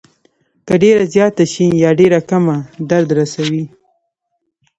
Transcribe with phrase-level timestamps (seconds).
[0.65, 2.57] که ډېره زیاته شي یا ډېره کمه
[2.89, 3.65] درد رسوي.